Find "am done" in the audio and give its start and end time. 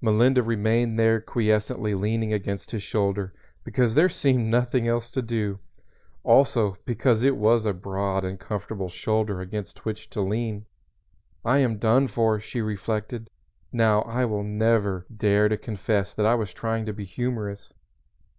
11.58-12.08